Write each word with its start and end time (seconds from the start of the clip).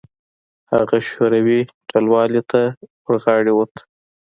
هغه 0.71 0.97
شوروي 1.09 1.61
ټلوالې 1.89 2.41
ته 2.51 2.61
ورغاړه 3.05 3.53
وت. 3.57 3.73